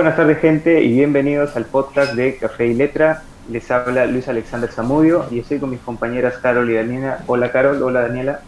[0.00, 3.24] Buenas tardes gente y bienvenidos al podcast de Café y Letra.
[3.50, 7.24] Les habla Luis Alexander Zamudio y estoy con mis compañeras Carol y Daniela.
[7.26, 8.38] Hola Carol, hola Daniela.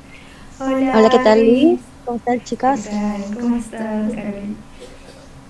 [0.60, 1.80] Hola, hola ¿qué tal Luis?
[2.04, 2.88] ¿Cómo están chicas?
[3.34, 4.54] ¿Cómo estás Carol?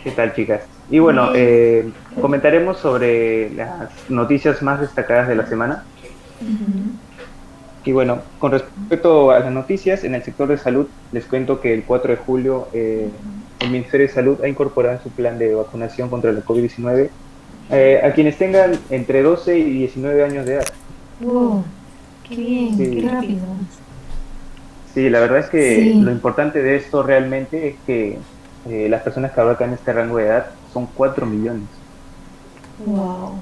[0.02, 0.62] ¿Qué tal chicas?
[0.90, 5.85] Y bueno, eh, comentaremos sobre las noticias más destacadas de la semana.
[7.85, 11.74] Y bueno, con respecto a las noticias, en el sector de salud les cuento que
[11.74, 13.10] el 4 de julio eh,
[13.61, 17.10] el Ministerio de Salud ha incorporado en su plan de vacunación contra la COVID-19
[17.70, 20.66] eh, a quienes tengan entre 12 y 19 años de edad.
[21.20, 21.65] ¡Wow!
[22.28, 22.77] ¡Qué bien!
[22.77, 23.42] ¡Qué rápido!
[24.92, 28.18] Sí, la verdad es que lo importante de esto realmente es que
[28.68, 31.68] eh, las personas que abarcan este rango de edad son 4 millones.
[32.84, 33.38] ¡Wow!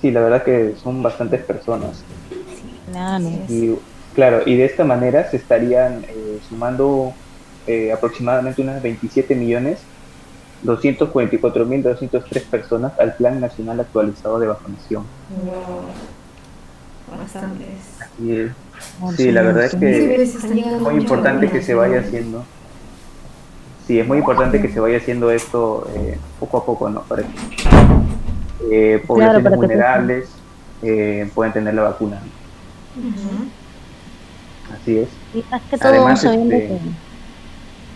[0.00, 2.02] Sí, la verdad que son bastantes personas.
[2.90, 3.24] Claro.
[3.48, 3.76] Y,
[4.14, 7.12] claro, y de esta manera se estarían eh, sumando
[7.70, 9.78] eh, aproximadamente unas 27 millones
[10.62, 15.04] 244 mil 203 personas al Plan Nacional Actualizado de Vacunación.
[15.44, 17.18] Wow.
[17.18, 17.68] Bastantes.
[19.16, 22.44] Sí, la verdad es que es muy importante que se vaya haciendo.
[23.86, 27.02] Sí, es muy importante que se vaya haciendo esto eh, poco a poco, ¿no?
[27.02, 27.28] Para que
[28.70, 30.28] eh, poblaciones vulnerables
[30.82, 32.20] eh, puedan tener la vacuna.
[34.72, 35.08] Así es.
[35.34, 36.78] Y más que todo Además, este,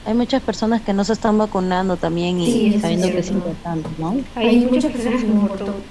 [0.06, 4.16] hay muchas personas que no se están vacunando también y sabiendo que es importante, ¿no?
[4.34, 5.48] Hay muchas personas que han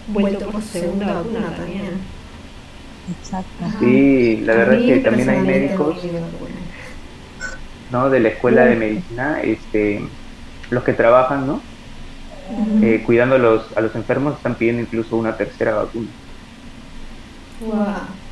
[0.08, 1.84] vuelto por segunda vacuna también.
[3.20, 3.66] Exacto.
[3.80, 5.98] Sí, la verdad es que también hay médicos
[7.92, 8.10] ¿no?
[8.10, 10.02] de la escuela de medicina, este,
[10.70, 11.62] los que trabajan, ¿no?
[12.82, 16.08] Eh, cuidando a los, a los enfermos están pidiendo incluso una tercera vacuna.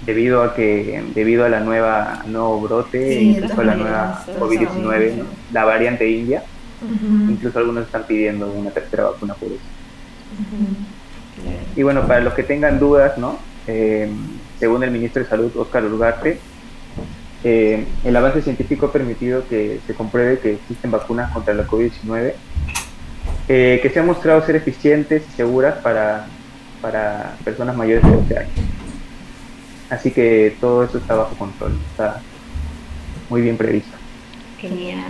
[0.05, 5.63] Debido a que, debido a la nueva nuevo brote, incluso a la nueva COVID-19, la
[5.63, 6.43] variante india,
[7.29, 9.61] incluso algunos están pidiendo una tercera vacuna por eso.
[11.75, 13.37] Y bueno, para los que tengan dudas, ¿no?
[13.67, 14.09] Eh,
[14.59, 16.39] según el ministro de Salud, Oscar Urgarte,
[17.43, 22.33] eh, el avance científico ha permitido que se compruebe que existen vacunas contra la COVID-19
[23.47, 26.25] eh, que se han mostrado ser eficientes y seguras para,
[26.81, 28.51] para personas mayores de 12 años.
[29.91, 32.21] Así que todo eso está bajo control, está
[33.29, 33.91] muy bien previsto.
[34.57, 35.03] Genial.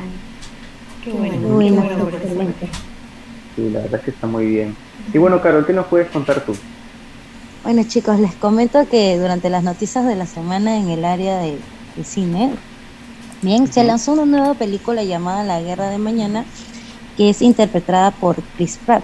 [1.03, 1.49] Qué bueno.
[1.49, 2.09] Muy bueno,
[3.55, 4.75] Sí, la verdad es que está muy bien.
[5.13, 6.55] Y bueno, Carol, ¿qué nos puedes contar tú?
[7.63, 11.59] Bueno, chicos, les comento que durante las noticias de la semana en el área de,
[12.03, 12.51] cine,
[13.43, 16.43] bien, se lanzó una nueva película llamada La Guerra de Mañana,
[17.17, 19.03] que es interpretada por Chris Pratt.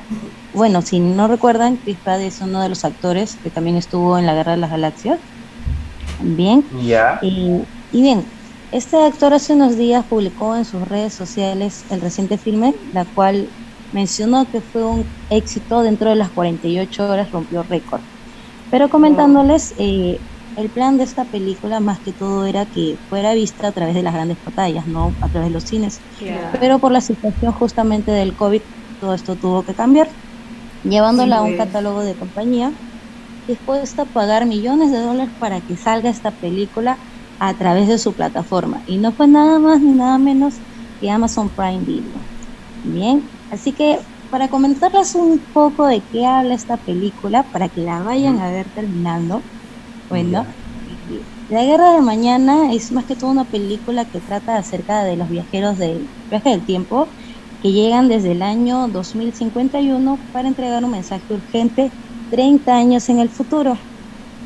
[0.56, 4.26] Bueno, si no recuerdan, Chris Pratt es uno de los actores que también estuvo en
[4.26, 5.20] La Guerra de las Galaxias.
[6.22, 6.64] Bien.
[6.84, 7.20] Ya.
[7.22, 8.24] Y, bien,
[8.72, 13.48] este actor hace unos días publicó en sus redes sociales el reciente filme, la cual
[13.94, 18.02] mencionó que fue un éxito dentro de las 48 horas, rompió récord.
[18.70, 20.20] Pero comentándoles, eh,
[20.58, 24.02] el plan de esta película más que todo era que fuera vista a través de
[24.04, 26.00] las grandes pantallas, no a través de los cines.
[26.60, 28.62] Pero por la situación justamente del COVID,
[29.00, 30.10] todo esto tuvo que cambiar,
[30.84, 32.72] llevándola a un catálogo de compañía
[33.48, 37.00] dispuesta a pagar millones de dólares para que salga esta película
[37.40, 38.84] a través de su plataforma.
[38.86, 40.64] Y no fue nada más ni nada menos
[41.00, 42.28] que Amazon Prime Video.
[42.84, 48.04] Bien, así que para comentarles un poco de qué habla esta película, para que la
[48.04, 49.50] vayan a ver terminando,
[50.10, 50.56] bueno,
[51.48, 55.30] La Guerra de Mañana es más que todo una película que trata acerca de los
[55.30, 57.14] viajeros del viaje del tiempo
[57.62, 61.94] que llegan desde el año 2051 para entregar un mensaje urgente
[62.30, 63.78] 30 años en el futuro,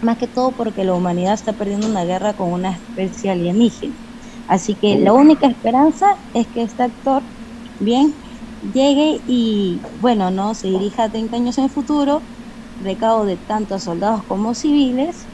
[0.02, 3.96] más que todo porque la humanidad está perdiendo una guerra con una especie alienígena.
[4.48, 7.24] Así que la única esperanza es que este actor,
[7.80, 8.14] bien,
[8.74, 12.22] llegue y, bueno, no se dirija 30 años en el futuro,
[12.80, 15.30] recaude tanto soldados como civiles,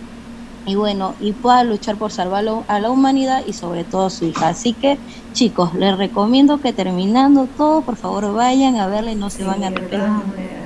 [0.65, 4.25] y bueno, y pueda luchar por salvarlo a la humanidad y sobre todo a su
[4.25, 4.49] hija.
[4.49, 4.99] Así que,
[5.31, 9.63] chicos, les recomiendo que terminando todo, por favor vayan a verle y no se van
[9.63, 10.56] a arrepentir.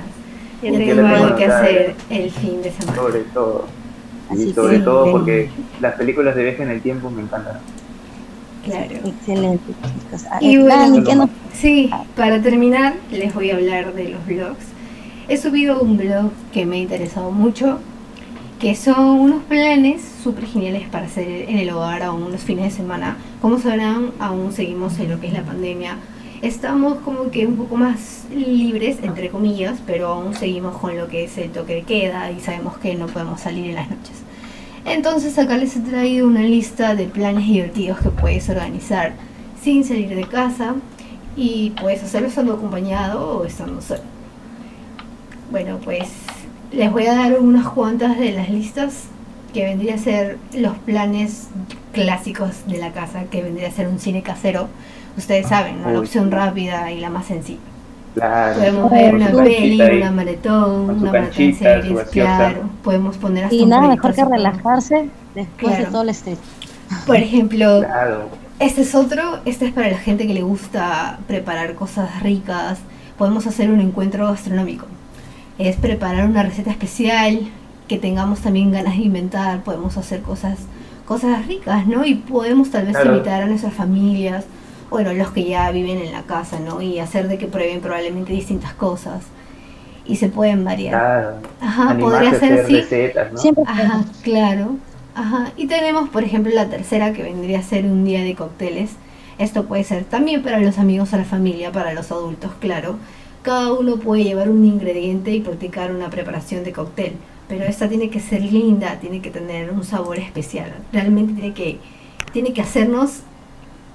[0.62, 2.96] Yo tengo algo que hacer el fin de semana.
[2.96, 3.66] Sobre todo.
[4.36, 5.50] y sobre todo porque
[5.80, 7.58] las películas de viaje en el tiempo me encantan.
[8.64, 8.94] Claro.
[9.04, 10.24] Excelente, chicos.
[10.30, 14.64] Ah, y bueno, sí, para terminar, les voy a hablar de los blogs.
[15.28, 17.80] He subido un blog que me ha interesado mucho,
[18.60, 22.70] que son unos planes súper geniales para hacer en el hogar a unos fines de
[22.70, 23.16] semana.
[23.40, 25.96] Como sabrán, aún seguimos en lo que es la pandemia
[26.42, 31.24] estamos como que un poco más libres, entre comillas, pero aún seguimos con lo que
[31.24, 34.22] es el toque de queda y sabemos que no podemos salir en las noches.
[34.84, 39.12] Entonces acá les he traído una lista de planes divertidos que puedes organizar
[39.62, 40.74] sin salir de casa
[41.36, 44.02] y puedes hacerlo estando acompañado o estando solo.
[45.52, 46.08] Bueno, pues
[46.72, 49.04] les voy a dar unas cuantas de las listas
[49.54, 51.48] que vendría a ser los planes
[51.92, 54.68] clásicos de la casa, que vendría a ser un cine casero.
[55.16, 55.90] Ustedes saben, ¿no?
[55.90, 57.58] la opción rápida y la más sencilla.
[58.14, 58.54] Claro.
[58.58, 59.96] Podemos ver una peli, ahí.
[59.98, 62.60] una maratón, una maratón de series, claro.
[62.82, 66.38] Podemos poner hasta Y nada mejor que relajarse después de todo el estrés.
[67.06, 68.28] Por ejemplo, Claro.
[68.58, 72.78] Este es otro, este es para la gente que le gusta preparar cosas ricas.
[73.18, 74.86] Podemos hacer un encuentro gastronómico.
[75.58, 77.40] Es preparar una receta especial
[77.88, 79.62] que tengamos también ganas de inventar.
[79.64, 80.58] Podemos hacer cosas,
[81.06, 82.04] cosas ricas, ¿no?
[82.04, 83.14] Y podemos tal vez Claro.
[83.16, 84.44] invitar a nuestras familias,
[84.92, 86.80] bueno, los que ya viven en la casa, ¿no?
[86.80, 89.24] Y hacer de que prueben probablemente distintas cosas.
[90.04, 90.92] Y se pueden variar.
[91.00, 91.36] Claro.
[91.60, 92.74] Ajá, podría a ser hacer sí.
[92.76, 93.38] recetas, ¿no?
[93.38, 94.76] Siempre Ajá, claro.
[95.14, 95.52] Ajá.
[95.56, 98.90] Y tenemos, por ejemplo, la tercera que vendría a ser un día de cócteles.
[99.38, 102.96] Esto puede ser también para los amigos o la familia, para los adultos, claro.
[103.42, 107.14] Cada uno puede llevar un ingrediente y practicar una preparación de cóctel.
[107.48, 110.72] Pero esta tiene que ser linda, tiene que tener un sabor especial.
[110.92, 111.78] Realmente tiene que,
[112.32, 113.20] tiene que hacernos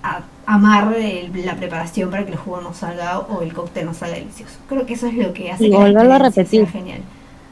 [0.03, 3.97] a- amar el- la preparación para que el jugo nos salga o el cóctel nos
[3.97, 4.55] salga delicioso.
[4.67, 6.65] Creo que eso es lo que hace Y que volverlo a repetir.
[6.67, 7.01] genial.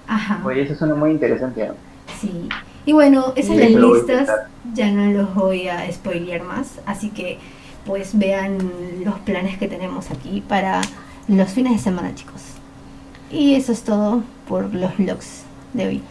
[0.08, 0.42] Ajá.
[0.44, 1.68] Oye, eso suena muy interesante.
[1.68, 1.74] ¿no?
[2.20, 2.50] Sí.
[2.86, 4.30] Y bueno, esas Sí, las listas
[4.74, 7.38] ya no los voy a spoilear más, así que
[7.86, 8.58] pues vean
[9.04, 10.82] los planes que tenemos aquí para
[11.28, 12.42] los fines de semana, chicos.
[13.32, 15.44] Y eso es todo por los vlogs
[15.74, 16.02] de hoy.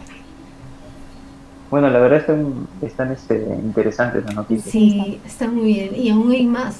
[1.75, 4.71] Bueno, la verdad están, están este, interesantes las noticias.
[4.71, 5.89] Sí, está muy bien.
[5.93, 6.77] Y aún hay más.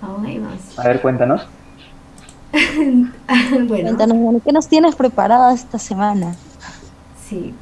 [0.00, 0.78] Aún hay más.
[0.78, 1.44] A ver, cuéntanos.
[3.66, 6.36] bueno, Cuéntanos, ¿qué nos tienes preparado esta semana?
[7.28, 7.52] sí.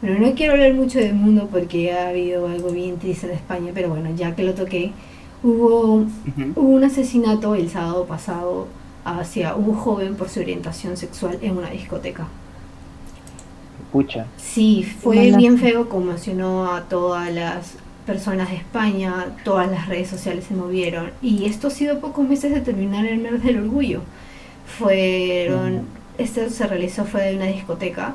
[0.00, 3.72] Bueno, no quiero hablar mucho del mundo porque ha habido algo bien triste en España,
[3.74, 4.92] pero bueno, ya que lo toqué,
[5.42, 6.04] hubo.
[6.54, 8.68] Hubo un asesinato el sábado pasado
[9.04, 12.28] hacia un joven por su orientación sexual en una discoteca.
[13.92, 14.26] Pucha.
[14.36, 15.36] Sí, fue Mala.
[15.38, 17.74] bien feo, conmocionó a todas las
[18.06, 22.52] personas de España, todas las redes sociales se movieron y esto ha sido pocos meses
[22.54, 24.02] de terminar el mes del orgullo.
[24.78, 25.84] Fueron, Ujú.
[26.18, 28.14] esto se realizó fue de una discoteca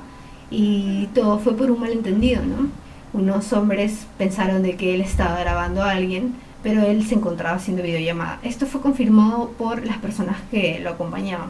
[0.51, 2.67] y todo fue por un malentendido, ¿no?
[3.13, 7.83] Unos hombres pensaron de que él estaba grabando a alguien, pero él se encontraba haciendo
[7.83, 8.39] videollamada.
[8.43, 11.49] Esto fue confirmado por las personas que lo acompañaban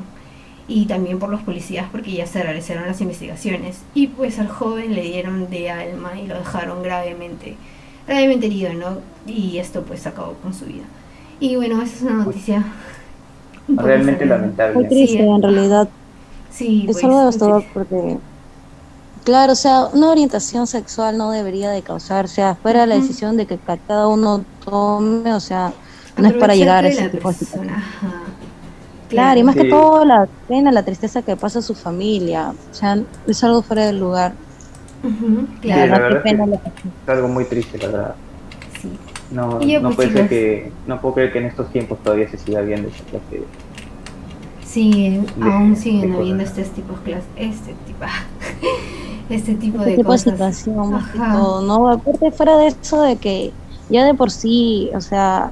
[0.68, 4.94] y también por los policías porque ya se realizaron las investigaciones y pues al joven
[4.96, 7.56] le dieron de alma y lo dejaron gravemente
[8.08, 10.84] gravemente herido no y esto pues acabó con su vida
[11.40, 12.64] y bueno esa es una noticia
[13.68, 14.76] un poco Realmente lamentable.
[14.76, 15.24] Muy triste, Sí.
[15.24, 15.90] en realidad.
[16.52, 18.18] sí Es pues, algo devastador porque,
[19.24, 23.46] claro, o sea, una orientación sexual no debería de causarse, fuera de la decisión de
[23.46, 25.72] que ca- cada uno tome, o sea,
[26.18, 27.38] no es para llegar a ese tipo de.
[29.14, 29.62] Claro, y más Sí.
[29.62, 33.62] que todo la pena, la tristeza que pasa a su familia, o sea, es algo
[33.62, 34.34] fuera del lugar.
[35.62, 38.16] Sí, La claro la verdad, pena lo que- Es algo muy triste, la verdad.
[38.82, 38.90] sí.
[39.32, 41.98] No, Y ya, no pues, puede ser que, no puedo creer que en estos tiempos
[42.04, 43.46] todavía se siga viendo esa clase de-
[44.66, 46.58] Sí, De- aún siguen de habiendo cosas.
[46.60, 48.06] este tipo de clas- este tipo
[49.30, 50.22] este tipo este de tipo de cosas
[50.58, 51.34] situación, más que Ajá.
[51.34, 51.90] todo, ¿no?
[51.90, 53.52] Aparte fuera de eso de que
[53.90, 55.52] ya de por sí, o sea,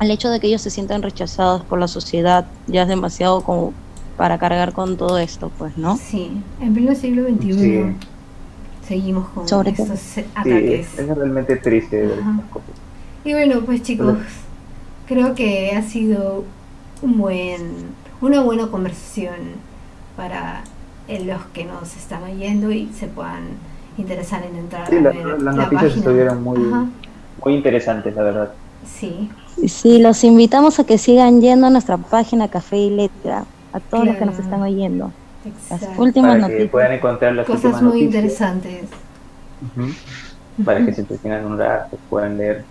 [0.00, 3.72] el hecho de que ellos se sientan rechazados por la sociedad ya es demasiado como
[4.16, 5.96] para cargar con todo esto, pues, ¿no?
[5.96, 6.30] Sí,
[6.60, 7.82] en pleno siglo XXI Sí.
[8.86, 10.98] seguimos con Sobre estos Sí, ataques.
[10.98, 12.30] es realmente triste ver Ajá.
[12.32, 12.70] estas cosas.
[13.24, 14.16] Y bueno, pues chicos,
[15.06, 16.44] creo que ha sido
[17.02, 17.60] un buen,
[18.20, 19.36] una buena conversación
[20.16, 20.62] para
[21.08, 23.44] los que nos están oyendo y se puedan
[23.96, 25.96] interesar en entrar Sí, a la- ver las la noticias página.
[25.98, 26.86] estuvieron muy- Ajá,
[27.44, 28.52] Muy interesantes, la verdad.
[28.84, 29.30] Sí,
[29.66, 34.06] Sí, los invitamos a que sigan yendo a nuestra página Café y Letra, a todos
[34.06, 34.44] los que nos Claro.
[34.50, 35.10] están oyendo.
[35.68, 36.00] Las exacto.
[36.02, 36.70] últimas Para que noticias.
[36.70, 38.14] puedan encontrar las Cosas últimas muy noticias.
[38.14, 38.82] interesantes.
[39.76, 40.64] Ujú.
[40.64, 42.64] Para que se entretengan un rato, puedan leer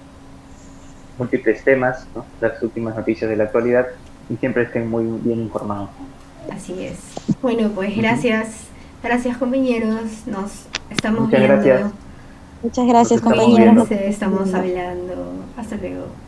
[1.17, 2.23] múltiples temas, ¿no?
[2.39, 3.87] las últimas noticias de la actualidad
[4.29, 5.89] y siempre estén muy bien informados.
[6.51, 6.99] Así es.
[7.41, 8.47] Bueno, pues gracias,
[9.03, 11.55] gracias compañeros, nos estamos Muchas viendo.
[11.63, 11.91] gracias.
[12.63, 13.91] Muchas gracias, compañeros.
[13.91, 15.36] estamos hablando.
[15.57, 16.26] Hasta luego.